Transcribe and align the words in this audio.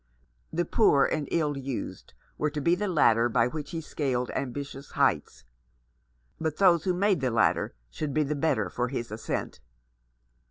The 0.51 0.65
poor 0.65 1.05
and 1.05 1.27
the 1.27 1.37
ill 1.37 1.55
used 1.55 2.15
were 2.39 2.49
to 2.49 2.59
be 2.59 2.73
the 2.73 2.87
ladder 2.87 3.29
by 3.29 3.45
which 3.47 3.69
he 3.69 3.81
scaled 3.81 4.31
ambitious 4.31 4.93
heights; 4.93 5.43
but 6.39 6.57
those 6.57 6.85
who 6.85 6.93
made 6.95 7.21
the 7.21 7.29
ladder 7.29 7.75
should 7.91 8.11
be 8.11 8.23
the 8.23 8.33
better 8.33 8.67
for 8.71 8.87
his 8.87 9.11
ascent. 9.11 9.59